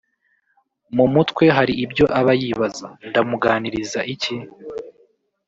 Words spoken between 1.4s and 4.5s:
hari ibyo aba yibaza; Ndamuganiriza iki